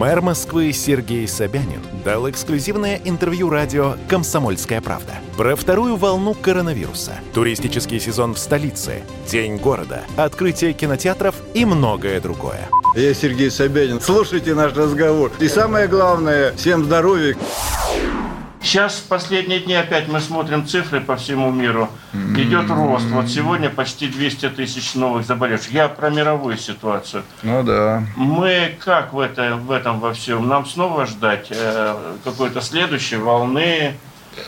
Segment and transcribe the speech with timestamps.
[0.00, 8.00] Мэр Москвы Сергей Собянин дал эксклюзивное интервью радио «Комсомольская правда» про вторую волну коронавируса, туристический
[8.00, 12.66] сезон в столице, День города, открытие кинотеатров и многое другое.
[12.96, 14.00] Я Сергей Собянин.
[14.00, 15.32] Слушайте наш разговор.
[15.38, 17.36] И самое главное, всем здоровья.
[18.62, 21.88] Сейчас в последние дни опять мы смотрим цифры по всему миру.
[22.36, 23.06] Идет рост.
[23.06, 25.72] Вот сегодня почти 200 тысяч новых заболевших.
[25.72, 27.22] Я про мировую ситуацию.
[27.42, 28.02] Ну да.
[28.16, 30.46] Мы как в, это, в этом во всем?
[30.46, 33.94] Нам снова ждать э, какой-то следующей волны,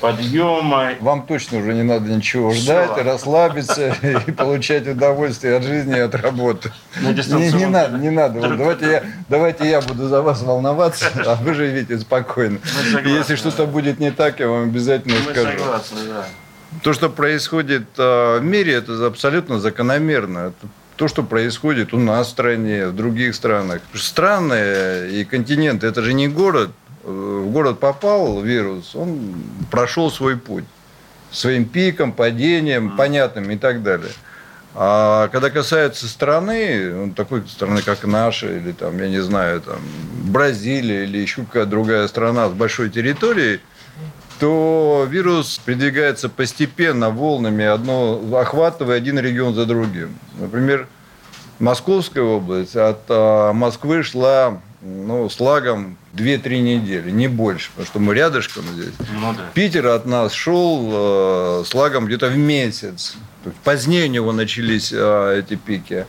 [0.00, 0.90] подъема?
[1.00, 3.02] Вам точно уже не надо ничего ждать, Всё.
[3.02, 3.94] расслабиться
[4.26, 6.72] и получать удовольствие от жизни и от работы.
[7.00, 8.40] Не, не надо, не надо.
[8.40, 12.58] Вот давайте, я, давайте я буду за вас волноваться, а вы живите спокойно.
[12.64, 13.72] Согласны, И если что-то да.
[13.72, 15.58] будет не так, я вам обязательно Мы скажу.
[15.58, 16.26] согласны, да.
[16.82, 20.38] То, что происходит э, в мире, это абсолютно закономерно.
[20.38, 23.80] Это то, что происходит у нас в стране, в других странах.
[23.94, 26.70] Страны и континенты– это же не город.
[27.02, 29.34] В город попал вирус, он
[29.70, 30.64] прошел свой путь.
[31.30, 34.12] Своим пиком, падением, понятным и так далее.
[34.74, 39.80] А когда касается страны, ну, такой страны, как наша, или там, я не знаю, там,
[40.24, 43.60] Бразилия, или еще какая-то другая страна с большой территорией,
[44.38, 50.18] то вирус передвигается постепенно, волнами, одно, охватывая один регион за другим.
[50.38, 50.86] Например,
[51.58, 57.98] Московская область от а, Москвы шла ну, с лагом 2-3 недели, не больше, потому что
[58.00, 58.94] мы рядышком здесь.
[59.20, 59.44] Ну да.
[59.54, 63.14] Питер от нас шел э, с лагом где-то в месяц.
[63.64, 66.06] Позднее у него начались э, эти пики.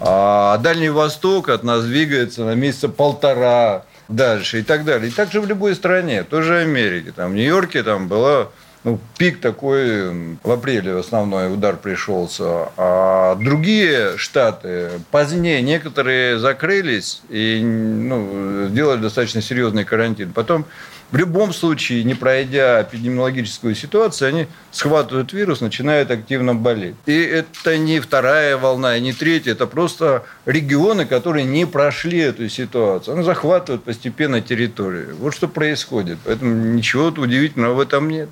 [0.00, 5.08] А Дальний Восток от нас двигается на месяца полтора дальше и так далее.
[5.08, 7.12] И так же в любой стране, тоже Америке.
[7.14, 8.48] Там, в Нью-Йорке там была
[8.86, 12.68] ну, пик такой, в апреле основной удар пришелся.
[12.76, 20.32] А другие штаты позднее, некоторые закрылись и ну, сделали достаточно серьезный карантин.
[20.32, 20.66] Потом
[21.10, 26.94] в любом случае, не пройдя эпидемиологическую ситуацию, они схватывают вирус, начинают активно болеть.
[27.06, 32.48] И это не вторая волна, и не третья, это просто регионы, которые не прошли эту
[32.48, 33.14] ситуацию.
[33.14, 35.16] Они захватывают постепенно территорию.
[35.16, 36.18] Вот что происходит.
[36.24, 38.28] Поэтому ничего удивительного в этом нет.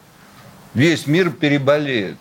[0.75, 2.17] Весь мир переболеет.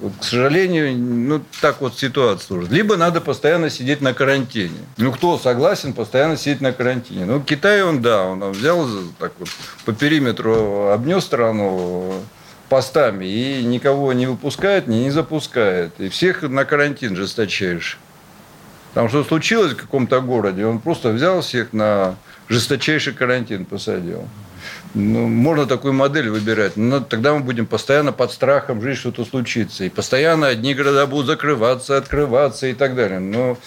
[0.00, 2.74] Вот, к сожалению, ну, так вот ситуация сложится.
[2.74, 4.78] Либо надо постоянно сидеть на карантине.
[4.96, 7.24] Ну, кто согласен постоянно сидеть на карантине?
[7.24, 8.86] Ну, Китай, он, да, он взял
[9.18, 9.48] так вот
[9.84, 12.12] по периметру, обнес страну
[12.68, 15.92] постами и никого не выпускает, ни не запускает.
[15.98, 17.98] И всех на карантин жесточайший.
[18.94, 22.16] Там что случилось в каком-то городе, он просто взял всех на
[22.48, 24.28] жесточайший карантин посадил.
[24.94, 29.84] Ну, можно такую модель выбирать, но тогда мы будем постоянно под страхом жить, что-то случится.
[29.84, 33.20] И постоянно одни города будут закрываться, открываться и так далее.
[33.20, 33.58] Но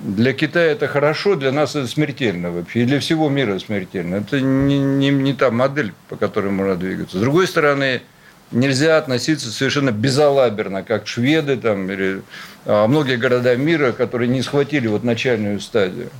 [0.00, 2.82] для Китая это хорошо, для нас это смертельно вообще.
[2.82, 4.16] И для всего мира смертельно.
[4.16, 7.18] Это не, не, не та модель, по которой можно двигаться.
[7.18, 8.02] С другой стороны,
[8.50, 12.22] нельзя относиться совершенно безалаберно, как шведы там, или
[12.64, 16.10] а, многие города мира, которые не схватили вот начальную стадию.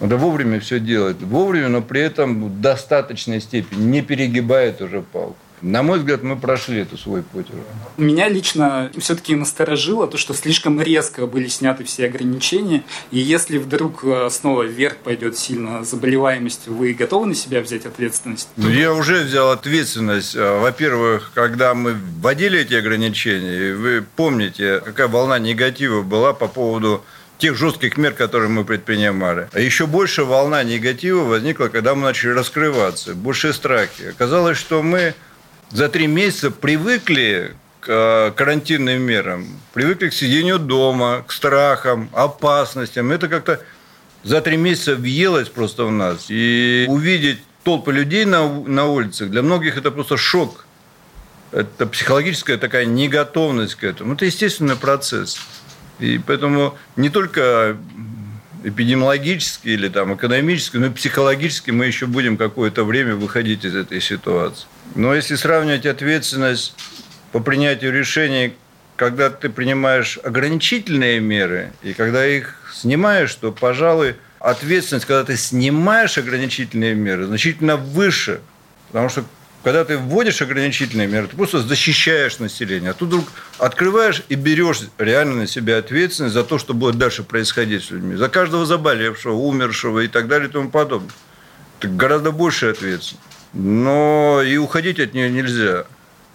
[0.00, 1.18] Надо вовремя все делать.
[1.20, 5.36] Вовремя, но при этом в достаточной степени, не перегибает уже палку.
[5.62, 7.62] На мой взгляд, мы прошли эту свой путь уже.
[7.98, 12.82] Меня лично все-таки насторожило то, что слишком резко были сняты все ограничения.
[13.10, 18.48] И если вдруг э, снова вверх пойдет сильно заболеваемость, вы готовы на себя взять ответственность?
[18.56, 20.34] Ну, Я уже взял ответственность.
[20.34, 27.04] А, Во-первых, когда мы вводили эти ограничения, вы помните, какая волна негатива была по поводу
[27.40, 29.48] тех жестких мер, которые мы предпринимали.
[29.52, 34.10] А еще больше волна негатива возникла, когда мы начали раскрываться, больше страхи.
[34.10, 35.14] Оказалось, что мы
[35.72, 43.10] за три месяца привыкли к э, карантинным мерам, привыкли к сидению дома, к страхам, опасностям.
[43.10, 43.60] Это как-то
[44.22, 46.26] за три месяца въелось просто в нас.
[46.28, 50.66] И увидеть толпы людей на, на улицах, для многих это просто шок.
[51.52, 54.14] Это психологическая такая неготовность к этому.
[54.14, 55.40] Это естественный процесс.
[56.00, 57.76] И поэтому не только
[58.64, 64.00] эпидемиологически или там экономически, но и психологически мы еще будем какое-то время выходить из этой
[64.00, 64.66] ситуации.
[64.94, 66.74] Но если сравнивать ответственность
[67.32, 68.54] по принятию решений,
[68.96, 76.18] когда ты принимаешь ограничительные меры и когда их снимаешь, то, пожалуй, ответственность, когда ты снимаешь
[76.18, 78.40] ограничительные меры, значительно выше.
[78.88, 79.24] Потому что
[79.62, 82.90] Когда ты вводишь ограничительные меры, ты просто защищаешь население.
[82.90, 83.26] А тут вдруг
[83.58, 88.16] открываешь и берешь реально на себя ответственность за то, что будет дальше происходить с людьми.
[88.16, 91.12] За каждого заболевшего, умершего и так далее и тому подобное.
[91.78, 93.20] Это гораздо больше ответственность.
[93.52, 95.84] Но и уходить от нее нельзя.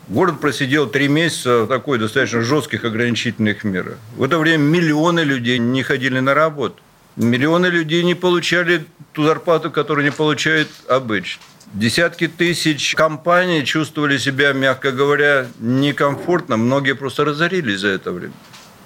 [0.08, 3.98] Город просидел три месяца в такой достаточно жестких ограничительных мерах.
[4.16, 6.76] В это время миллионы людей не ходили на работу.
[7.16, 11.42] Миллионы людей не получали ту зарплату, которую не получают обычно.
[11.76, 16.56] Десятки тысяч компаний чувствовали себя, мягко говоря, некомфортно.
[16.56, 18.34] Многие просто разорились за это время.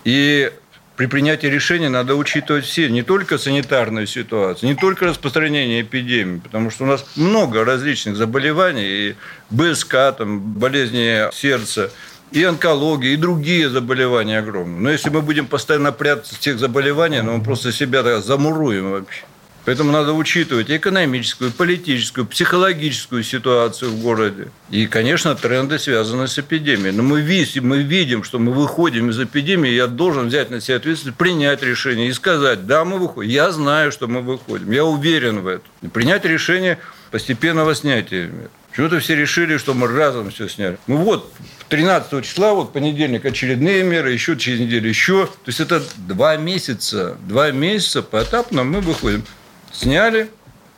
[0.06, 0.52] И
[0.96, 6.72] при принятии решения надо учитывать все, не только санитарную ситуацию, не только распространение эпидемии, потому
[6.72, 9.16] что у нас много различных заболеваний, и
[9.52, 11.92] БСК, там, болезни сердца,
[12.32, 14.82] и онкология, и другие заболевания огромные.
[14.82, 19.26] Но если мы будем постоянно прятаться с тех заболеваний, ну, мы просто себя замуруем вообще.
[19.66, 24.48] Поэтому надо учитывать экономическую, политическую, психологическую ситуацию в городе.
[24.70, 26.92] И, конечно, тренды связаны с эпидемией.
[26.92, 30.78] Но мы видим, мы видим, что мы выходим из эпидемии, я должен взять на себя
[30.78, 33.30] ответственность, принять решение и сказать, да, мы выходим.
[33.30, 35.68] Я знаю, что мы выходим, я уверен в этом.
[35.82, 36.80] И принять решение
[37.12, 38.50] постепенного снятия мер.
[38.70, 40.78] Почему-то все решили, что мы разом все сняли.
[40.88, 41.34] Ну вот,
[41.70, 45.26] 13 числа, вот понедельник очередные меры, еще через неделю еще.
[45.26, 49.24] То есть это два месяца, два месяца поэтапно мы выходим.
[49.72, 50.30] Сняли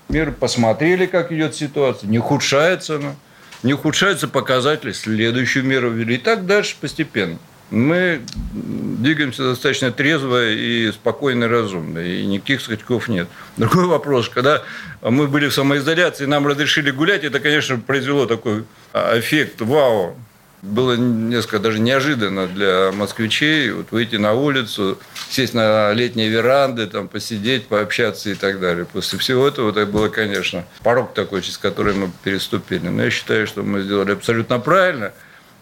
[0.09, 3.15] меры, посмотрели, как идет ситуация, не ухудшается она,
[3.63, 6.15] не ухудшаются показатели, следующую меру ввели.
[6.15, 7.37] И так дальше постепенно.
[7.69, 8.21] Мы
[8.51, 13.29] двигаемся достаточно трезво и спокойно и разумно, и никаких скачков нет.
[13.55, 14.61] Другой вопрос, когда
[15.01, 20.17] мы были в самоизоляции, нам разрешили гулять, это, конечно, произвело такой эффект вау,
[20.61, 24.99] было несколько даже неожиданно для москвичей вот выйти на улицу,
[25.29, 28.85] сесть на летние веранды, там, посидеть, пообщаться и так далее.
[28.85, 32.87] После всего этого это было, конечно, порог такой, через который мы переступили.
[32.89, 35.13] Но я считаю, что мы сделали абсолютно правильно.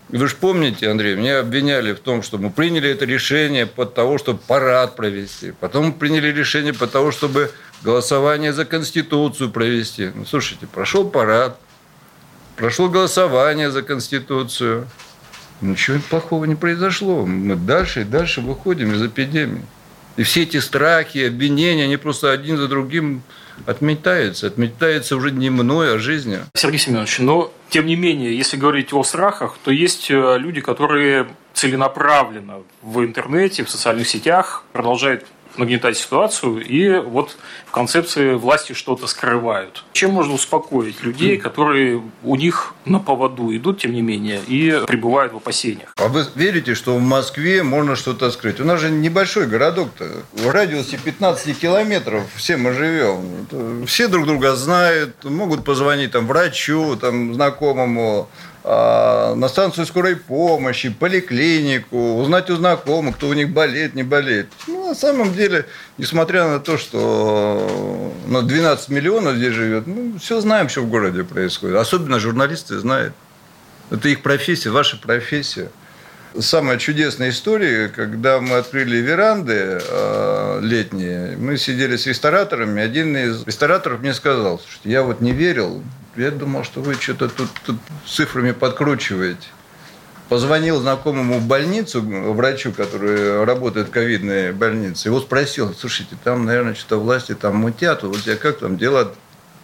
[0.09, 4.17] Вы же помните, Андрей, меня обвиняли в том, что мы приняли это решение под того,
[4.17, 5.53] чтобы парад провести.
[5.59, 7.51] Потом мы приняли решение под того, чтобы
[7.83, 10.09] голосование за Конституцию провести.
[10.13, 11.59] Ну, слушайте, прошел парад,
[12.59, 14.85] Прошло голосование за Конституцию.
[15.61, 17.25] Ничего плохого не произошло.
[17.25, 19.63] Мы дальше и дальше выходим из эпидемии.
[20.17, 23.23] И все эти страхи, обвинения, они просто один за другим
[23.65, 24.47] отметаются.
[24.47, 26.41] Отметаются уже не мной, а жизнью.
[26.53, 31.29] Сергей Семенович, но тем не менее, если говорить о страхах, то есть э, люди, которые
[31.53, 35.25] целенаправленно в интернете, в социальных сетях продолжают
[35.57, 37.35] нагнетать ситуацию и вот
[37.65, 39.83] в концепции власти что-то скрывают.
[39.93, 45.33] Чем можно успокоить людей, которые у них на поводу идут, тем не менее, и пребывают
[45.33, 45.93] в опасениях?
[45.97, 48.59] А вы верите, что в Москве можно что-то скрыть?
[48.59, 50.07] У нас же небольшой городок-то.
[50.33, 53.85] В радиусе 15 километров все мы живем.
[53.85, 58.29] Все друг друга знают, могут позвонить там врачу, там знакомому,
[58.63, 64.47] а, на станцию скорой помощи, поликлинику, узнать у знакомых, кто у них болеет, не болеет.
[64.67, 65.65] Ну, на самом деле,
[65.97, 71.23] несмотря на то, что на 12 миллионов здесь живет, ну, все знаем, что в городе
[71.23, 71.77] происходит.
[71.77, 73.13] Особенно журналисты знают.
[73.91, 75.69] Это их профессия, ваша профессия.
[76.37, 83.43] Самая чудесная история, когда мы открыли веранды э, летние, мы сидели с рестораторами, один из
[83.47, 85.83] рестораторов мне сказал, что я вот не верил,
[86.15, 89.47] я думал, что вы что-то тут, тут цифрами подкручиваете.
[90.29, 95.09] Позвонил знакомому в больницу, врачу, который работает в ковидной больнице.
[95.09, 99.11] Его спросил, слушайте, там, наверное, что-то власти там мутят, у тебя как там дела?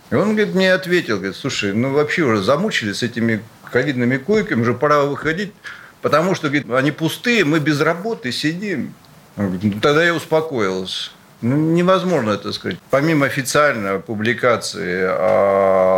[0.09, 4.61] И он говорит, мне ответил, говорит, слушай, ну вообще уже замучились с этими ковидными койками,
[4.61, 5.53] уже пора выходить,
[6.01, 8.93] потому что говорит, они пустые, мы без работы сидим.
[9.37, 11.11] Говорит, ну, тогда я успокоился.
[11.41, 12.77] Ну, невозможно это сказать.
[12.89, 15.05] Помимо официальной публикации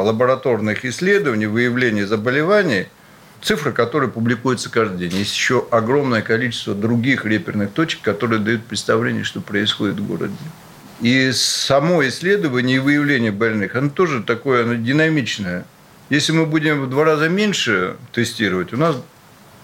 [0.04, 2.88] лабораторных исследованиях, выявлении заболеваний,
[3.42, 5.20] цифры, которые публикуются каждый день.
[5.20, 10.34] Есть еще огромное количество других реперных точек, которые дают представление, что происходит в городе.
[11.02, 15.66] И само исследование и выявление больных, оно тоже такое оно динамичное.
[16.10, 18.96] Если мы будем в два раза меньше тестировать, у нас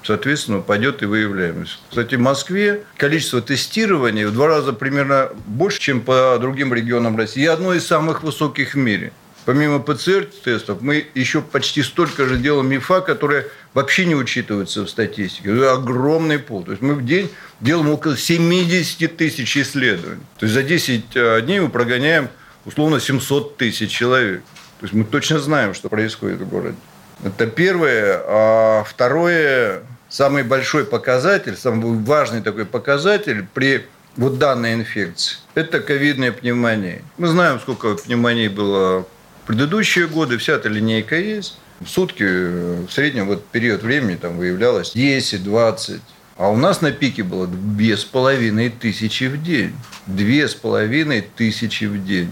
[0.03, 1.79] соответственно, упадет и выявляемость.
[1.89, 7.43] Кстати, в Москве количество тестирований в два раза примерно больше, чем по другим регионам России.
[7.43, 9.13] И одно из самых высоких в мире.
[9.45, 15.53] Помимо ПЦР-тестов, мы еще почти столько же делаем МИФА, которые вообще не учитываются в статистике.
[15.53, 16.63] Это огромный пол.
[16.63, 20.23] То есть мы в день делаем около 70 тысяч исследований.
[20.37, 22.29] То есть за 10 э, дней мы прогоняем
[22.65, 24.41] условно 700 тысяч человек.
[24.79, 26.77] То есть мы точно знаем, что происходит в городе.
[27.23, 28.21] Это первое.
[28.25, 33.85] А второе, самый большой показатель, самый важный такой показатель при
[34.15, 37.01] вот данной инфекции– это ковидная пневмония.
[37.17, 39.07] Мы знаем, сколько пневмонии было
[39.45, 41.57] предыдущие годы, вся эта линейка есть.
[41.79, 45.99] В сутки в среднем вот период времени там выявлялось 10-20
[46.35, 49.73] а у нас на пике было две с половиной тысячи в день.
[50.07, 52.31] Две с половиной тысячи в день.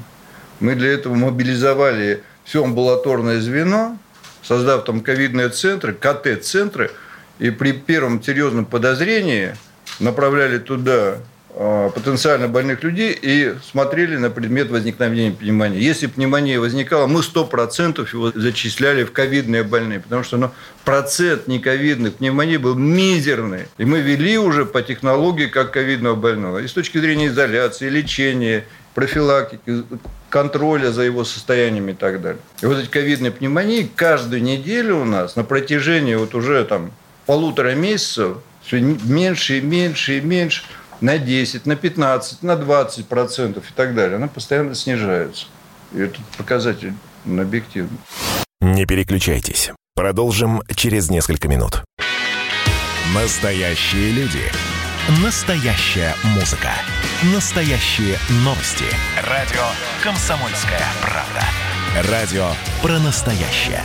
[0.59, 3.97] Мы для этого мобилизовали все амбулаторное звено,
[4.41, 6.91] создав там ковидные центры, КТ-центры,
[7.37, 9.55] и при первом серьезном подозрении
[9.99, 11.19] направляли туда
[11.53, 15.81] потенциально больных людей и смотрели на предмет возникновения пневмонии.
[15.81, 20.51] Если пневмония возникала, мы 100% его зачисляли в ковидные больные, потому что ну,
[20.85, 23.65] процент нековидных пневмоний был мизерный.
[23.77, 26.59] И мы вели уже по технологии как ковидного больного.
[26.59, 29.83] И с точки зрения изоляции, лечения, профилактики,
[30.29, 32.41] контроля за его состоянием и так далее.
[32.61, 36.91] И вот эти ковидные пневмонии каждую неделю у нас на протяжении вот уже там
[37.25, 40.63] полутора месяцев все меньше и меньше и меньше–
[41.01, 45.47] на 10, на 15, на 20 процентов и так далее, она постоянно снижается.
[45.93, 46.93] И этот показатель
[47.25, 47.97] объективный.
[48.61, 49.71] Не переключайтесь.
[49.95, 51.83] Продолжим через несколько минут.
[53.13, 54.43] Настоящие люди.
[55.23, 56.69] Настоящая музыка.
[57.33, 58.85] Настоящие новости.
[59.27, 59.65] Радио
[60.03, 62.09] «Комсомольская правда».
[62.09, 63.81] Радио про настоящее.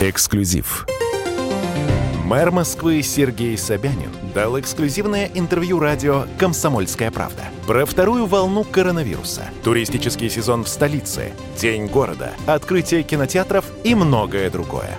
[0.00, 0.86] Эксклюзив.
[2.32, 10.30] Мэр Москвы Сергей Собянин дал эксклюзивное интервью радио «Комсомольская правда» про вторую волну коронавируса, туристический
[10.30, 14.96] сезон в столице, День города, открытие кинотеатров и многое другое.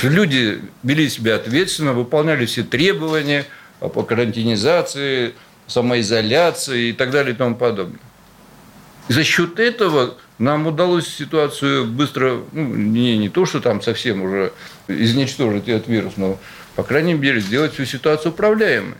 [0.00, 3.46] Люди вели себя ответственно, выполняли все требования
[3.80, 5.34] по карантинизации,
[5.66, 7.98] самоизоляции и так далее и тому подобное.
[9.08, 14.52] За счет этого нам удалось ситуацию быстро, ну, не, не то, что там совсем уже
[14.88, 16.38] изничтожить этот вирус, но,
[16.76, 18.94] по крайней мере, сделать всю ситуацию управляемой.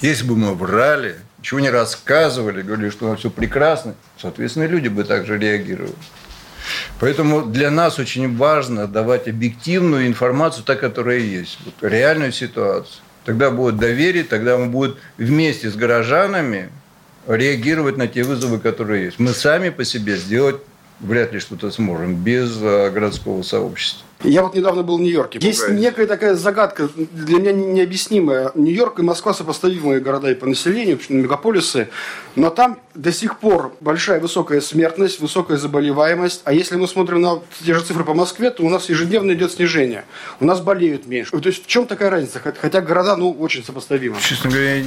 [0.00, 4.88] Если бы мы врали, ничего не рассказывали, говорили, что у нас все прекрасно, соответственно, люди
[4.88, 5.94] бы также реагировали.
[6.98, 13.02] Поэтому для нас очень важно давать объективную информацию, та, которая есть, вот, реальную ситуацию.
[13.24, 16.70] Тогда будет доверие, тогда мы будем вместе с горожанами
[17.26, 19.18] реагировать на те вызовы, которые есть.
[19.18, 20.56] Мы сами по себе сделать
[21.00, 24.06] вряд ли что-то сможем без э, городского сообщества.
[24.22, 25.38] Я вот недавно был в Нью-Йорке.
[25.40, 28.52] Есть некая такая загадка, для меня необъяснимая.
[28.54, 31.88] Нью-Йорк и Москва сопоставимые города и по населению, мегаполисы,
[32.36, 36.42] но там до сих пор большая высокая смертность, высокая заболеваемость.
[36.44, 39.52] А если мы смотрим на те же цифры по Москве, то у нас ежедневно идет
[39.52, 40.04] снижение.
[40.38, 41.38] У нас болеют меньше.
[41.38, 42.40] То есть в чем такая разница?
[42.60, 44.16] Хотя города, ну, очень сопоставимы.
[44.20, 44.84] Честно говоря, я,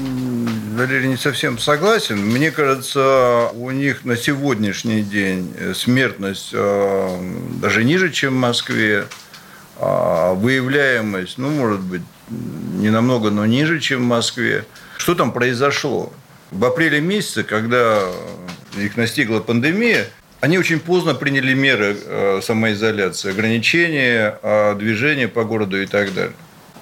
[0.76, 2.18] Валерий, не совсем согласен.
[2.18, 7.18] Мне кажется, у них на сегодняшний день смертность э,
[7.62, 9.06] даже ниже, чем в Москве.
[9.80, 14.66] А выявляемость, ну, может быть, не намного, но ниже, чем в Москве.
[14.98, 16.14] Что там произошло?
[16.52, 18.02] В апреле месяце, когда
[18.78, 20.08] их настигла пандемия,
[20.44, 26.36] они очень поздно приняли меры э, самоизоляции, ограничения а, движения по городу и так далее.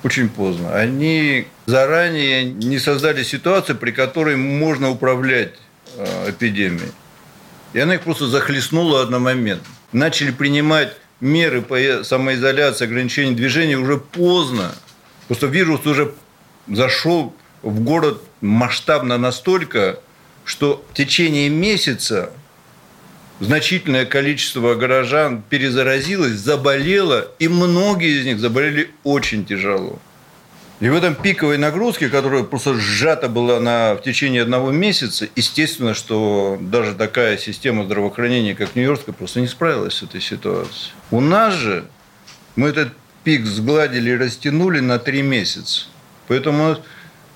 [0.03, 0.75] Очень поздно.
[0.75, 5.53] Они заранее не создали ситуацию, при которой можно управлять
[5.95, 6.91] э, эпидемией.
[7.73, 9.67] И она их просто захлестнула одномоментно.
[9.91, 14.73] Начали принимать меры по самоизоляции, ограничению движения уже поздно.
[15.27, 16.13] Просто вирус уже
[16.67, 19.99] зашел в город масштабно настолько,
[20.43, 22.31] что в течение месяца
[23.39, 29.99] значительное количество горожан перезаразилось, заболело, и многие из них заболели очень тяжело.
[30.81, 35.93] И в этом пиковой нагрузке, которая просто сжата была на, в течение одного месяца, естественно,
[35.93, 40.93] что даже такая система здравоохранения, как Нью-Йоркская, просто не справилась с этой ситуацией.
[41.11, 41.85] У нас же
[42.55, 45.83] мы этот пик сгладили и растянули на три месяца.
[46.27, 46.77] Поэтому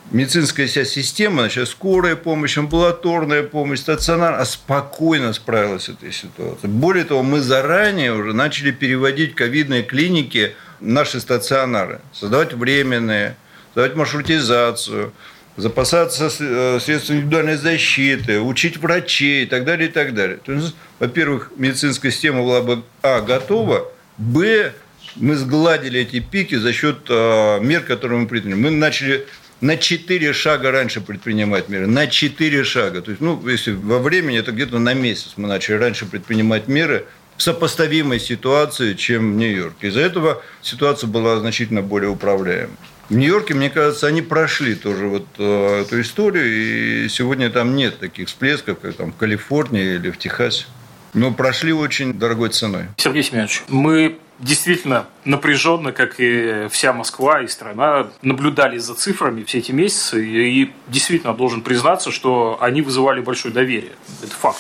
[0.10, 6.72] медицинская вся система, значит, скорая помощь, амбулаторная помощь, стационар, а спокойно справилась с этой ситуацией.
[6.72, 13.36] Более того, мы заранее уже начали переводить ковидные клиники наши стационары, создавать временные,
[13.68, 15.14] создавать маршрутизацию,
[15.58, 20.38] запасаться э, средствами индивидуальной защиты, учить врачей и так далее, и так далее.
[20.44, 24.74] То есть, во-первых, медицинская система была бы, а, готова, б,
[25.16, 28.54] мы сгладили эти пики за счет э, мер, которые мы приняли.
[28.54, 29.26] Мы начали
[29.62, 31.88] на 4 шага раньше предпринимать меры.
[31.88, 33.02] На 4 шага.
[33.02, 37.06] То есть, ну, если во времени, это где-то на месяц мы начали раньше предпринимать меры
[37.38, 39.88] сопоставимой ситуации, чем в Нью-Йорке.
[39.88, 42.76] Из-за этого ситуация была значительно более управляемой.
[43.10, 48.00] В Нью-Йорке, мне кажется, они прошли тоже вот э, эту историю, и сегодня там нет
[48.00, 50.66] таких всплесков, как там в Калифорнии или в Техасе.
[51.14, 52.86] Но прошли очень дорогой ценой.
[52.98, 59.60] Сергей Семенович, мы действительно напряженно, как и вся Москва и страна, наблюдали за цифрами все
[59.60, 63.94] эти месяцы, и действительно должен признаться, что они вызывали большое доверие.
[64.24, 64.60] Это факт.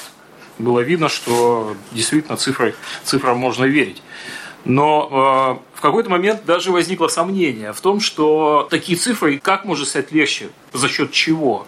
[0.57, 4.01] Было видно, что действительно цифры, цифрам можно верить.
[4.63, 9.87] Но э, в какой-то момент даже возникло сомнение в том, что такие цифры как может
[9.87, 11.67] стать легче, за счет чего.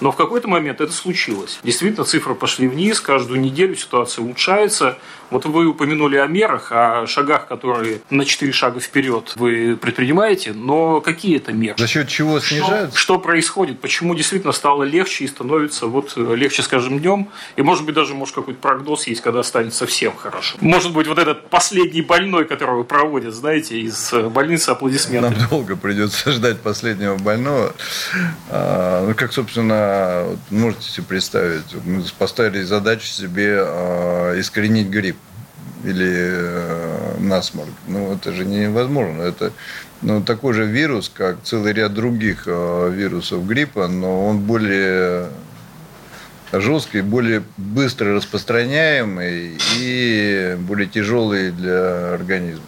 [0.00, 1.58] Но в какой-то момент это случилось.
[1.62, 4.96] Действительно, цифры пошли вниз, каждую неделю ситуация улучшается.
[5.30, 11.02] Вот вы упомянули о мерах, о шагах, которые на 4 шага вперед вы предпринимаете, но
[11.02, 11.74] какие это меры?
[11.76, 12.96] За счет чего снижается?
[12.96, 13.80] Что, что происходит?
[13.80, 17.28] Почему действительно стало легче и становится вот легче с каждым днем?
[17.56, 20.56] И может быть даже может какой-то прогноз есть, когда станет совсем хорошо.
[20.60, 25.28] Может быть вот этот последний больной, которого проводят, знаете, из больницы аплодисменты.
[25.28, 27.74] Нам долго придется ждать последнего больного.
[28.48, 29.87] А, ну, как, собственно,
[30.50, 35.16] можете себе представить, мы поставили задачу себе а, искоренить грипп
[35.84, 37.70] или э, насморк.
[37.86, 39.22] Ну, это же невозможно.
[39.22, 39.52] Это
[40.02, 45.28] ну, такой же вирус, как целый ряд других э, вирусов гриппа, но он более
[46.52, 52.64] жесткий, более быстро распространяемый и более тяжелый для организма.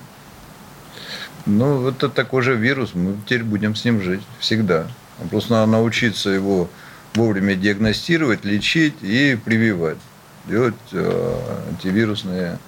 [1.47, 4.87] Ну, это такой же вирус, мы теперь будем с ним жить всегда.
[5.31, 6.69] Просто надо научиться его
[7.15, 9.99] вовремя диагностировать, лечить и прививать.
[10.47, 11.35] Делать э,
[11.69, 12.59] антивирусные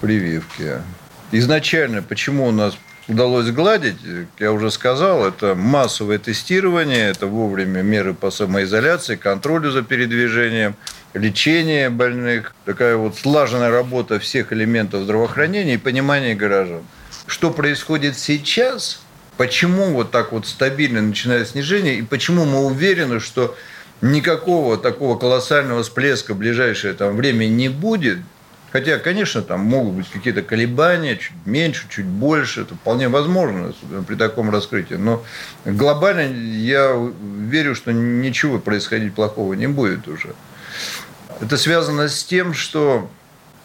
[0.00, 0.74] прививки.
[1.32, 2.76] Изначально, почему у нас
[3.08, 3.96] удалось гладить,
[4.38, 10.74] я уже сказал, это массовое тестирование, это вовремя меры по самоизоляции, контролю за передвижением,
[11.14, 16.82] лечение больных, такая вот слаженная работа всех элементов здравоохранения и понимание горожан.
[17.26, 19.00] Что происходит сейчас,
[19.36, 23.56] почему вот так вот стабильно начинает снижение, и почему мы уверены, что
[24.00, 28.18] никакого такого колоссального всплеска в ближайшее там, время не будет–
[28.76, 32.60] Хотя, конечно, там могут быть какие-то колебания, чуть меньше, чуть больше.
[32.60, 33.72] Это вполне возможно
[34.06, 34.96] при таком раскрытии.
[34.96, 35.24] Но
[35.64, 36.94] глобально я
[37.48, 40.34] верю, что ничего происходить плохого не будет уже.
[41.40, 43.10] Это связано с тем, что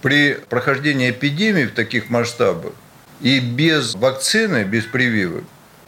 [0.01, 2.71] при прохождении эпидемии в таких масштабах
[3.19, 5.43] и без вакцины, без прививок,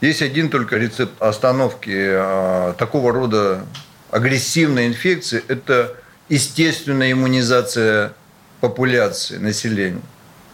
[0.08, 3.64] есть один только рецепт остановки а, такого рода
[4.10, 5.96] агрессивной инфекции– это
[6.28, 8.12] естественная иммунизация
[8.60, 10.00] популяции, населения.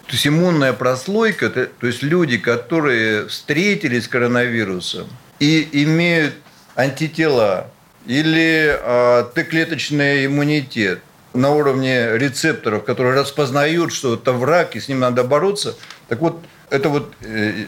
[0.06, 5.06] То есть иммунная прослойка, то есть люди, которые встретились с коронавирусом
[5.38, 6.34] и имеют
[6.74, 7.70] антитела
[8.06, 11.00] или э, Т-клеточный иммунитет
[11.32, 15.76] на уровне рецепторов, которые распознают, что это враг, и с ним надо бороться.
[16.08, 17.66] Так вот, это вот э,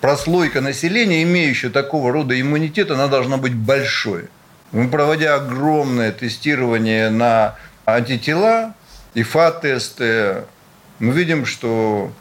[0.00, 4.24] прослойка населения, имеющая такого рода иммунитет, она должна быть большой.
[4.72, 7.56] Мы, проводя огромное тестирование на
[7.86, 8.74] антитела,
[9.14, 10.44] ИФА-тесты,
[10.98, 12.12] мы видим, что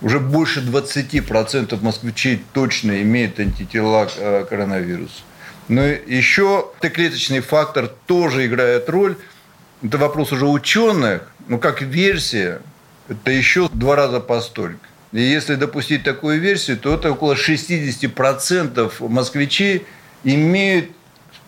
[0.00, 5.22] уже больше 20% москвичей точно имеют антитела к э, коронавирусу.
[5.68, 9.16] Но еще Т-клеточный фактор тоже играет роль.
[9.82, 12.60] Это вопрос уже ученых, но как версия,
[13.08, 14.84] это еще два раза постольку.
[15.12, 19.86] И если допустить такую версию, то это около 60% москвичей
[20.22, 20.90] имеют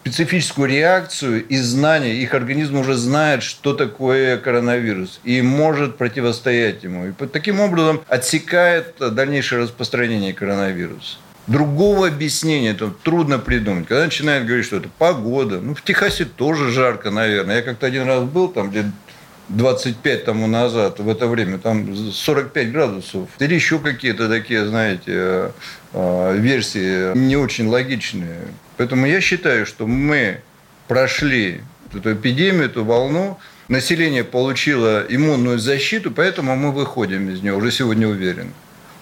[0.03, 2.17] специфическую реакцию и знания.
[2.17, 7.07] Их организм уже знает, что такое коронавирус и может противостоять ему.
[7.07, 11.19] И таким образом отсекает дальнейшее распространение коронавируса.
[11.47, 13.87] Другого объяснения это трудно придумать.
[13.87, 15.61] Когда начинают говорить, что это погода.
[15.61, 17.57] Ну, в Техасе тоже жарко, наверное.
[17.57, 18.91] Я как-то один раз был там, где
[19.49, 23.29] 25 тому назад, в это время, там 45 градусов.
[23.39, 25.51] Или еще какие-то такие, знаете, э,
[25.93, 28.47] э, версии не очень логичные.
[28.77, 30.41] Поэтому я считаю, что мы
[30.89, 31.61] прошли
[31.95, 38.09] эту эпидемию, эту волну, население получило иммунную защиту, поэтому мы выходим из нее, уже сегодня
[38.09, 38.53] уверен.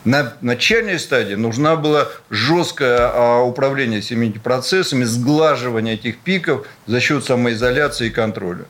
[0.05, 7.24] На начальной стадии нужна была жесткое а, управление всеми процессами, сглаживание этих пиков за счет
[7.24, 8.64] самоизоляции и контроля.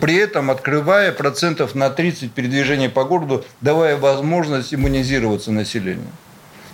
[0.00, 6.10] При этом открывая процентов на 30 передвижений по городу, давая возможность иммунизироваться населению.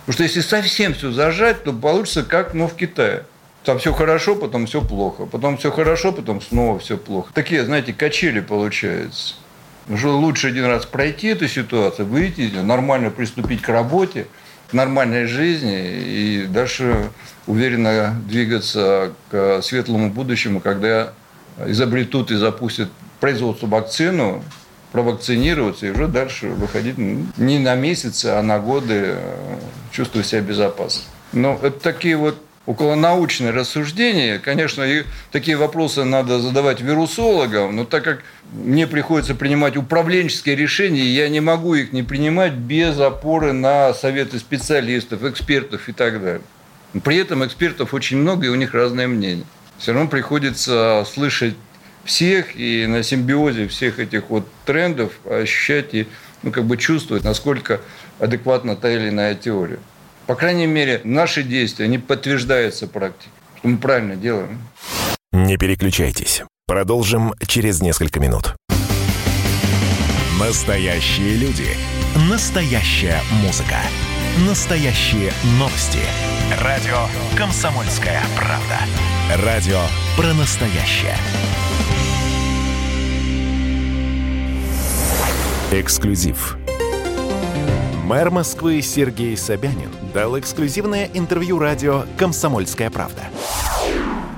[0.05, 3.23] Потому что если совсем все зажать, то получится как ну, в Китае.
[3.63, 5.25] Там все хорошо, потом все плохо.
[5.25, 7.31] Потом все хорошо, потом снова все плохо.
[7.33, 9.35] Такие, знаете, качели получаются.
[9.87, 14.27] Уже лучше один раз пройти эту ситуацию, выйти, нормально приступить к работе,
[14.69, 17.09] к нормальной жизни и дальше
[17.47, 21.13] уверенно двигаться к светлому будущему, когда
[21.65, 22.89] изобретут и запустят
[23.23, 24.43] производство вакцину,
[24.91, 29.59] провакцинироваться и уже дальше выходить не на месяцы, а на годы, э,
[29.93, 31.03] чувствуя себя безопасно.
[31.31, 34.39] Но это такие вот околонаучные рассуждения.
[34.39, 41.05] Конечно, и такие вопросы надо задавать вирусологам, но так как мне приходится принимать управленческие решения,
[41.05, 46.41] я не могу их не принимать без опоры на советы специалистов, экспертов и так далее.
[47.05, 49.45] При этом экспертов очень много, и у них разное мнение.
[49.77, 51.55] Все равно приходится слышать
[52.03, 56.07] всех и на симбиозе всех этих вот трендов ощущать и
[56.41, 57.81] ну, как бы чувствовать, насколько
[58.19, 59.79] адекватна та или иная теория.
[60.27, 64.61] По крайней мере, наши действия, они подтверждаются практикой, что мы правильно делаем.
[65.31, 66.43] Не переключайтесь.
[66.67, 68.55] Продолжим через несколько минут.
[70.39, 71.67] Настоящие люди.
[72.29, 73.77] Настоящая музыка.
[74.47, 75.99] Настоящие новости.
[76.61, 78.79] Радио «Комсомольская правда».
[79.43, 79.81] Радио
[80.15, 81.15] про настоящее.
[85.73, 86.55] Эксклюзив.
[88.05, 93.23] Мэр Москвы Сергей Собянин дал эксклюзивное интервью радио «Комсомольская правда».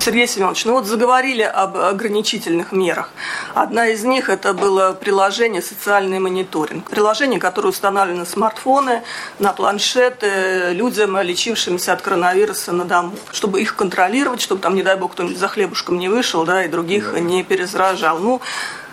[0.00, 3.10] Сергей Семенович, ну вот заговорили об ограничительных мерах.
[3.54, 6.88] Одна из них это было приложение «Социальный мониторинг».
[6.88, 9.02] Приложение, которое установлено на смартфоны,
[9.38, 14.96] на планшеты людям, лечившимся от коронавируса на дому, чтобы их контролировать, чтобы там, не дай
[14.96, 17.20] бог, кто-нибудь за хлебушком не вышел, да, и других да.
[17.20, 18.20] не перезаражал.
[18.20, 18.40] Ну,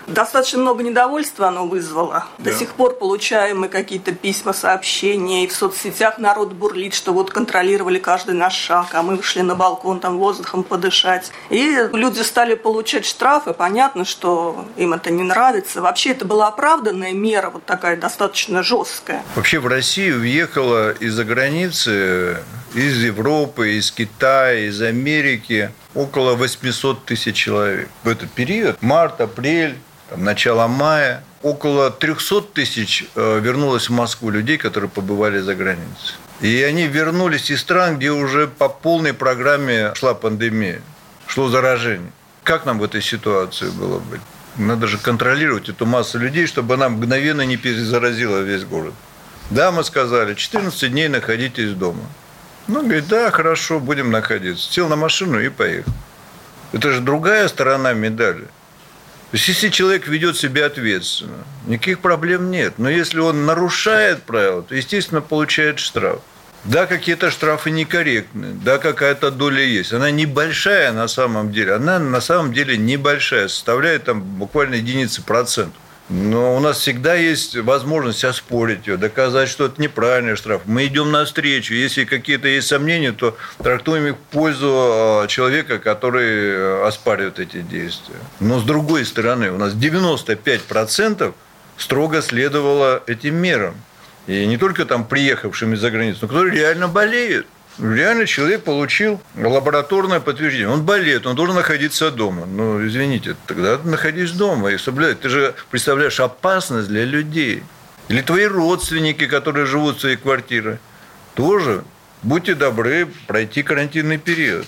[0.07, 2.25] Достаточно много недовольства оно вызвало.
[2.37, 2.51] Да.
[2.51, 7.31] До сих пор получаем мы какие-то письма, сообщения, и в соцсетях народ бурлит, что вот
[7.31, 11.31] контролировали каждый наш шаг, а мы вышли на балкон там воздухом подышать.
[11.49, 15.81] И люди стали получать штрафы, понятно, что им это не нравится.
[15.81, 19.23] Вообще это была оправданная мера, вот такая достаточно жесткая.
[19.35, 22.37] Вообще в Россию въехала из-за границы,
[22.73, 27.89] из Европы, из Китая, из Америки около 800 тысяч человек.
[28.03, 29.77] В этот период, март, апрель,
[30.13, 36.15] там, начало мая, около 300 тысяч э, вернулось в Москву людей, которые побывали за границей.
[36.39, 40.81] И они вернулись из стран, где уже по полной программе шла пандемия,
[41.25, 42.11] шло заражение.
[42.43, 44.21] Как нам в этой ситуации было быть?
[44.55, 48.93] Надо же контролировать эту массу людей, чтобы она мгновенно не перезаразила весь город.
[49.49, 52.03] Да, мы сказали, 14 дней находитесь дома.
[52.67, 54.71] Ну, говорит, да, хорошо, будем находиться.
[54.71, 55.91] Сел на машину и поехал.
[56.71, 58.47] Это же другая сторона медали.
[59.33, 62.75] То есть, если человек ведет себя ответственно, никаких проблем нет.
[62.77, 66.19] Но если он нарушает правила, то, естественно, получает штраф.
[66.65, 69.91] Да, какие-то штрафы некорректны, да, какая-то доля есть.
[69.91, 71.73] Она небольшая на самом деле.
[71.73, 75.81] Она на самом деле небольшая, составляет там буквально единицы процентов.
[76.09, 80.63] Но у нас всегда есть возможность оспорить ее, доказать, что это неправильный штраф.
[80.65, 81.73] Мы идем навстречу.
[81.73, 87.61] Если какие-то есть сомнения, то трактуем их в пользу а, человека, который э, оспаривает эти
[87.61, 88.17] действия.
[88.41, 91.33] Но с другой стороны, у нас 95%
[91.77, 93.75] строго следовало этим мерам.
[94.27, 97.47] И не только там приехавшим из-за границы, но которые реально болеют.
[97.79, 100.69] Реально человек получил лабораторное подтверждение.
[100.69, 102.45] Он болеет, он должен находиться дома.
[102.45, 105.15] Ну, извините, тогда находись дома и соблюдай.
[105.15, 107.63] Ты же представляешь опасность для людей.
[108.09, 110.79] Или твои родственники, которые живут в своей квартире,
[111.33, 111.83] тоже
[112.21, 114.67] будьте добры пройти карантинный период.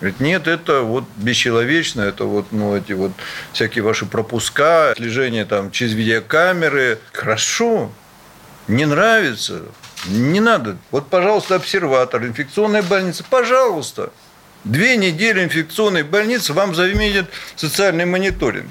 [0.00, 3.12] Ведь нет, это вот бесчеловечно, это вот, ну, эти вот
[3.52, 6.98] всякие ваши пропуска, слежение там через видеокамеры.
[7.12, 7.90] Хорошо,
[8.68, 9.62] не нравится,
[10.08, 10.76] не надо.
[10.90, 14.12] Вот, пожалуйста, обсерватор, инфекционная больница, пожалуйста.
[14.64, 18.70] Две недели инфекционной больницы вам заменит социальный мониторинг.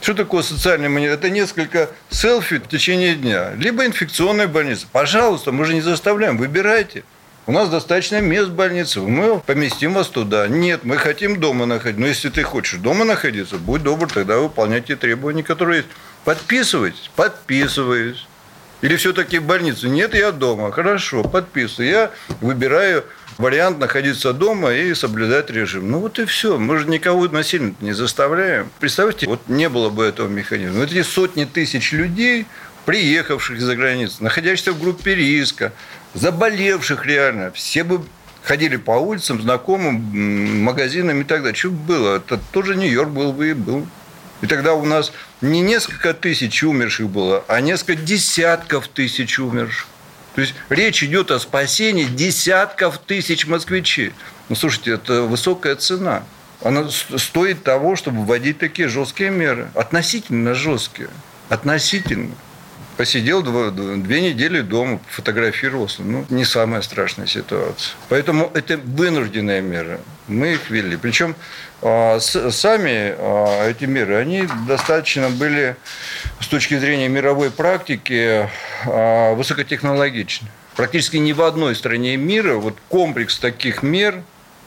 [0.00, 1.18] Что такое социальный мониторинг?
[1.18, 3.52] Это несколько селфи в течение дня.
[3.56, 4.86] Либо инфекционная больница.
[4.92, 7.02] Пожалуйста, мы же не заставляем, выбирайте.
[7.46, 10.46] У нас достаточно мест в больнице, мы поместим вас туда.
[10.48, 12.00] Нет, мы хотим дома находиться.
[12.00, 15.88] Но если ты хочешь дома находиться, будь добр, тогда выполнять те требования, которые есть.
[16.24, 18.26] Подписывайтесь, подписываюсь.
[18.80, 19.88] Или все-таки в больницу?
[19.88, 20.70] Нет, я дома.
[20.70, 21.90] Хорошо, подписываю.
[21.90, 22.10] Я
[22.40, 23.04] выбираю
[23.36, 25.90] вариант находиться дома и соблюдать режим.
[25.90, 26.58] Ну вот и все.
[26.58, 28.70] Мы же никого насильно не заставляем.
[28.78, 30.80] Представьте, вот не было бы этого механизма.
[30.80, 32.46] Вот эти сотни тысяч людей,
[32.84, 35.72] приехавших из-за границы, находящихся в группе риска,
[36.14, 38.02] заболевших реально, все бы
[38.42, 41.54] ходили по улицам, знакомым, магазинам и так далее.
[41.54, 42.16] Что бы было?
[42.16, 43.86] Это тоже Нью-Йорк был бы и был.
[44.40, 49.86] И тогда у нас не несколько тысяч умерших было, а несколько десятков тысяч умерших.
[50.34, 54.12] То есть речь идет о спасении десятков тысяч москвичей.
[54.48, 56.22] Ну, слушайте, это высокая цена.
[56.62, 59.70] Она стоит того, чтобы вводить такие жесткие меры.
[59.74, 61.10] Относительно жесткие.
[61.48, 62.34] Относительно.
[62.98, 66.02] Посидел две недели дома, фотографировался.
[66.02, 67.94] Ну, не самая страшная ситуация.
[68.08, 70.00] Поэтому это вынужденная мера.
[70.26, 70.96] Мы их ввели.
[70.96, 71.36] Причем
[71.80, 75.76] а, сами а, эти меры, они достаточно были
[76.40, 78.50] с точки зрения мировой практики
[78.84, 80.48] а, высокотехнологичны.
[80.74, 84.24] Практически ни в одной стране мира вот комплекс таких мер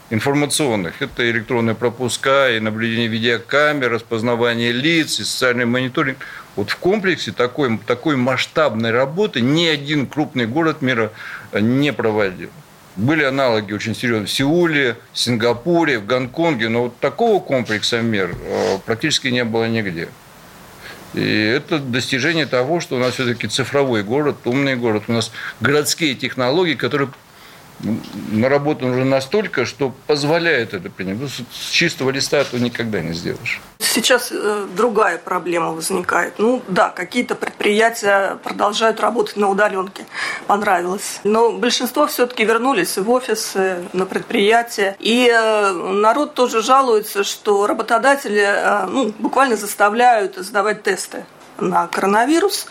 [0.09, 1.01] информационных.
[1.01, 6.19] Это электронные пропуска, и наблюдение видеокамер, распознавание лиц, и социальный мониторинг–
[6.55, 11.11] вот в комплексе такой, такой масштабной работы ни один крупный город мира
[11.53, 12.49] не проводил.
[12.97, 18.35] Были аналоги очень серьезные в Сеуле, в Сингапуре, в Гонконге, но вот такого комплекса мер
[18.43, 20.09] э, практически не было нигде.
[21.13, 25.03] И это достижение того, что у нас все-таки цифровой город, умный город.
[25.07, 27.09] У нас городские технологии, которые
[28.31, 31.17] наработан уже настолько, что позволяет это принять.
[31.19, 33.61] Ну, с чистого листа этого никогда не сделаешь.
[33.79, 36.35] Сейчас э, другая проблема возникает.
[36.37, 40.05] Ну да, какие-то предприятия продолжают работать на удаленке.
[40.47, 41.19] Понравилось.
[41.23, 44.95] Но большинство все-таки вернулись в офисы, на предприятия.
[44.99, 51.25] И э, народ тоже жалуется, что работодатели э, ну, буквально заставляют сдавать тесты
[51.59, 52.67] на коронавирус.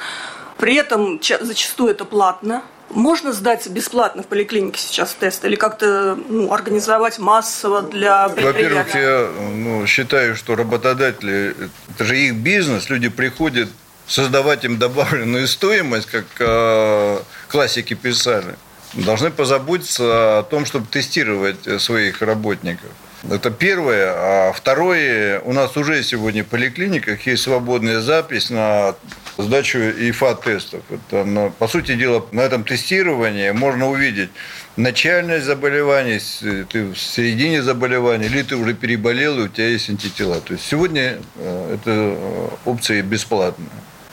[0.56, 2.62] При этом зачастую это платно.
[2.90, 9.30] Можно сдать бесплатно в поликлинике сейчас тест или как-то ну, организовать массово для Во-первых, я
[9.54, 11.54] ну, считаю, что работодатели,
[11.94, 13.68] это же их бизнес, люди приходят
[14.08, 18.56] создавать им добавленную стоимость, как э, классики писали.
[18.94, 22.90] Должны позаботиться о том, чтобы тестировать своих работников.
[23.28, 24.12] Это первое.
[24.14, 28.94] А второе, у нас уже сегодня в поликлиниках есть свободная запись на
[29.38, 30.82] сдачу ИФА-тестов.
[30.90, 34.30] Это, по сути дела, на этом тестировании можно увидеть
[34.76, 40.40] начальность заболевания, ты в середине заболевания, или ты уже переболел, и у тебя есть антитела.
[40.40, 43.68] То есть сегодня э, эта э, опция бесплатная.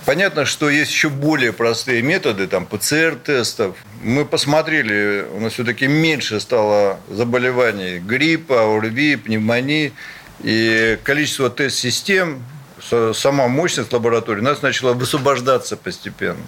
[0.06, 3.75] Понятно, что есть еще более простые методы, там, ПЦР-тестов.
[4.01, 9.91] Мы посмотрели, у нас все-таки меньше стало заболеваний гриппа, ОРВИ, пневмонии.
[10.43, 12.41] И количество тест-систем
[13.13, 16.43] сама мощность лаборатории у нас начала высвобождаться постепенно.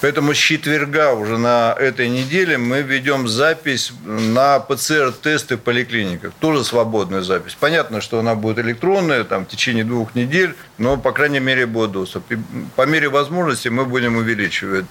[0.00, 6.34] Поэтому с четверга уже на этой неделе мы ведем запись на ПЦР-тесты в поликлиниках.
[6.40, 7.56] Тоже свободная запись.
[7.58, 11.92] Понятно, что она будет электронная там, в течение двух недель, но, по крайней мере, будет
[11.92, 12.30] доступ.
[12.32, 12.38] И
[12.76, 14.84] по мере возможности мы будем увеличивать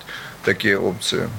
[0.43, 1.29] такие опции.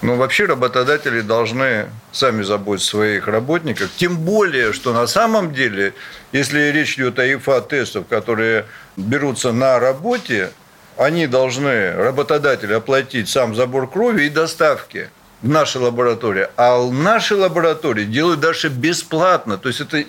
[0.00, 3.90] Но вообще работодатели должны сами заботиться о своих работниках.
[3.96, 5.92] Тем более, что на самом деле,
[6.32, 10.50] если речь идет о ИФА-тестах, которые берутся на работе,
[10.96, 15.10] они должны, работодатель, оплатить сам забор крови и доставки
[15.42, 16.48] в нашей лаборатории.
[16.56, 19.58] А в нашей лаборатории делают даже бесплатно.
[19.58, 20.04] То есть, эта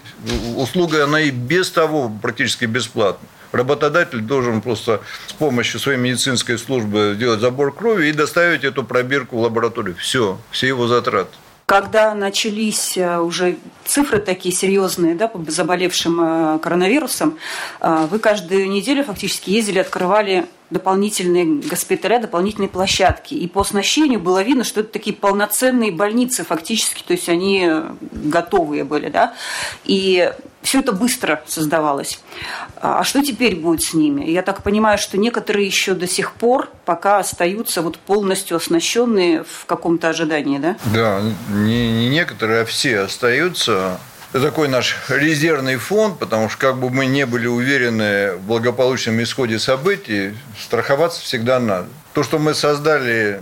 [0.56, 3.28] услуга, она и без того практически бесплатна.
[3.51, 9.38] Работодатель должен просто с помощью своей медицинской службы сделать забор крови и доставить эту пробирку
[9.38, 9.95] в лабораторию.
[9.95, 11.31] Все, все его затраты
[11.69, 17.38] когда начались э, уже цифры такие серьезные да, по заболевшим э, коронавирусом,
[17.79, 23.34] э, вы каждую неделю фактически ездили, открывали дополнительные госпиталя, дополнительные площадки.
[23.34, 27.69] И по оснащению было видно, что это такие полноценные больницы фактически, то есть они
[28.12, 29.10] готовые были.
[29.10, 29.34] Да?
[29.84, 32.19] И все это быстро создавалось.
[32.75, 34.25] А что теперь будет с ними?
[34.25, 39.65] Я так понимаю, что некоторые еще до сих пор пока остаются вот полностью оснащенные в
[39.65, 40.75] каком-то ожидании, да?
[40.93, 43.99] Да, не, не некоторые, а все остаются.
[44.32, 49.22] Это такой наш резервный фонд, потому что как бы мы не были уверены в благополучном
[49.24, 51.88] исходе событий, страховаться всегда надо.
[52.13, 53.42] То, что мы создали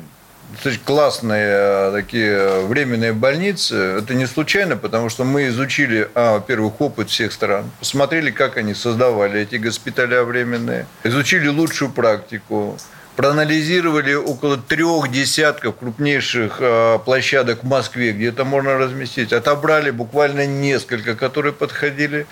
[0.85, 3.75] классные э, такие временные больницы.
[3.75, 8.73] Это не случайно, потому что мы изучили, а, во-первых, опыт всех стран, посмотрели, как они
[8.73, 12.77] создавали эти госпиталя временные, изучили лучшую практику,
[13.17, 20.45] проанализировали около трех десятков крупнейших э, площадок в Москве, где это можно разместить, отобрали буквально
[20.45, 22.27] несколько, которые подходили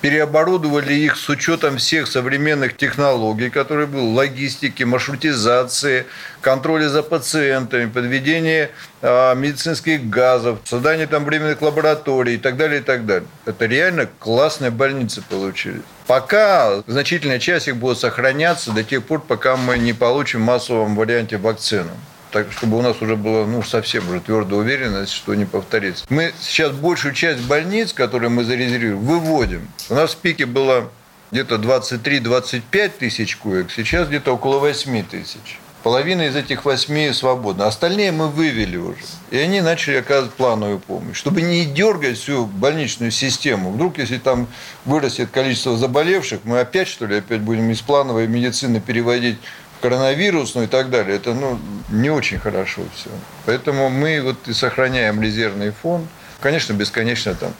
[0.00, 6.06] переоборудовали их с учетом всех современных технологий, которые были, логистики, маршрутизации,
[6.40, 8.70] контроля за пациентами, подведение
[9.02, 13.28] а, медицинских газов, создание там временных лабораторий и так далее, и так далее.
[13.44, 15.82] Это реально классные больницы получились.
[16.10, 20.96] Пока значительная часть их будет сохраняться до тех пор, пока мы не получим в массовом
[20.96, 21.92] варианте вакцину
[22.32, 26.04] так, чтобы у нас уже была ну, совсем уже твердая уверенность, что не повторится.
[26.08, 29.68] Мы сейчас большую часть больниц, которые мы зарезервируем, выводим.
[29.88, 30.90] У нас в пике было
[31.30, 35.60] где-то 23-25 тысяч коек, сейчас где-то около 8 тысяч.
[35.82, 37.66] Половина из этих восьми свободна.
[37.66, 38.98] Остальные мы вывели уже.
[39.30, 41.16] И они начали оказывать плановую помощь.
[41.16, 43.70] Чтобы не дергать всю больничную систему.
[43.70, 44.46] Вдруг, если там
[44.84, 49.38] вырастет количество заболевших, мы опять, что ли, опять будем из плановой медицины переводить
[49.80, 53.10] коронавирусную и так далее, это ну, не очень хорошо все.
[53.46, 56.06] Поэтому мы вот и сохраняем резервный фонд.
[56.40, 57.52] Конечно, бесконечно там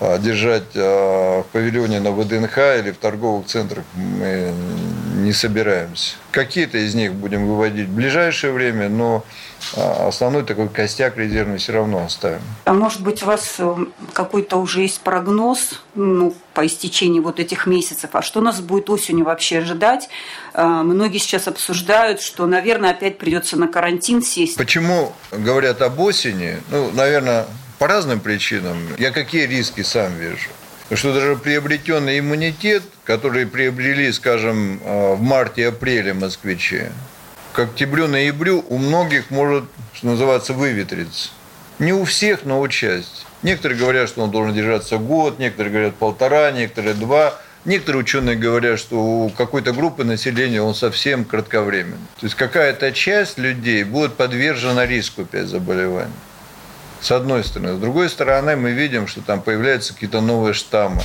[0.00, 4.52] а, держать а, в павильоне на ВДНХ или в торговых центрах мы
[5.16, 6.16] не собираемся.
[6.30, 9.24] Какие-то из них будем выводить в ближайшее время, но
[9.74, 12.40] а основной такой костяк резервный все равно оставим.
[12.66, 13.76] А может быть, у вас э,
[14.12, 18.10] какой-то уже есть прогноз ну, по истечении вот этих месяцев?
[18.12, 20.08] А что нас будет осенью вообще ожидать?
[20.52, 24.56] А, многие сейчас обсуждают, что, наверное, опять придется на карантин сесть.
[24.56, 26.58] Почему говорят об осени?
[26.70, 27.46] Ну, наверное,
[27.78, 28.78] По разным причинам.
[28.98, 30.48] Я какие риски сам вижу.
[30.92, 36.84] Что даже приобретенный иммунитет, который приобрели, скажем, э, в марте-апреле москвичи,
[37.52, 41.30] к октябрю-ноябрю у многих может, что называется, выветриться.
[41.80, 43.24] Не у всех, но у части.
[43.42, 47.34] Некоторые говорят, что он должен держаться год, некоторые говорят полтора, некоторые два.
[47.64, 51.96] Некоторые ученые говорят, что у какой-то группы населения он совсем кратковременный.
[52.20, 56.12] То есть какая-то часть людей будет подвержена риску опять заболевания.
[57.00, 57.76] С одной стороны.
[57.76, 61.02] С другой стороны, мы видим, что там появляются какие-то новые штаммы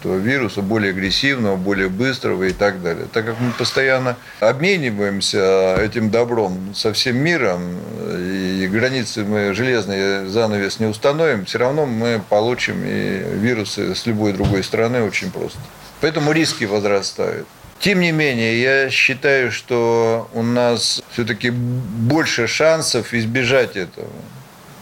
[0.00, 3.06] этого вируса, более агрессивного, более быстрого и так далее.
[3.12, 7.78] Так как мы постоянно обмениваемся этим добром со всем миром,
[8.16, 14.32] и границы мы железный занавес не установим, все равно мы получим и вирусы с любой
[14.32, 15.58] другой страны очень просто.
[16.00, 17.46] Поэтому риски возрастают.
[17.80, 24.08] Тем не менее, я считаю, что у нас все-таки больше шансов избежать этого,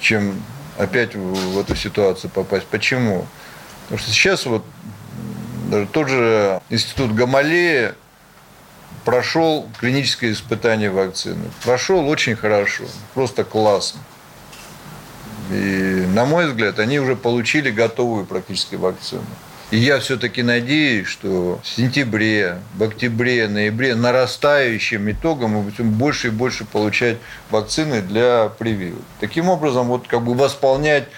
[0.06, 0.40] чем
[0.78, 2.66] опять в эту ситуацию попасть.
[2.66, 3.26] Почему?
[3.84, 4.64] Потому что сейчас вот
[5.68, 7.96] даже тот же институт Гамалея
[9.04, 11.50] прошел клиническое испытание вакцины.
[11.64, 14.00] Прошел очень хорошо, просто классно.
[15.50, 19.24] И, на мой взгляд, они уже получили готовую практически вакцину.
[19.72, 26.28] И я все-таки надеюсь, что в сентябре, в октябре, ноябре нарастающим итогом мы будем больше
[26.28, 27.16] и больше получать
[27.50, 29.02] вакцины для прививок.
[29.18, 31.08] Таким образом, вот как бы восполнять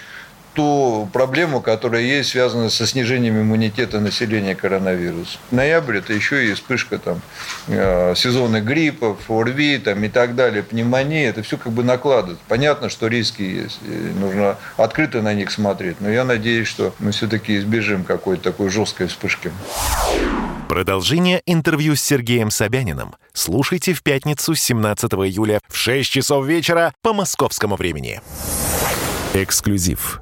[0.53, 5.37] ту проблему, которая есть, связанная со снижением иммунитета населения коронавируса.
[5.51, 7.21] Ноябрь– это еще и вспышка там,
[7.67, 11.25] э, сезона гриппов, ОРВИ там, и так далее, пневмонии.
[11.25, 12.39] Это все как бы накладывает.
[12.47, 13.79] Понятно, что риски есть.
[14.19, 15.97] Нужно открыто на них смотреть.
[15.99, 19.51] Но я надеюсь, что мы все-таки избежим какой-то такой жесткой вспышки.
[20.67, 27.13] Продолжение интервью с Сергеем Собяниным слушайте в пятницу 17 июля в 6 часов вечера по
[27.13, 28.21] московскому времени.
[29.33, 30.21] Эксклюзив.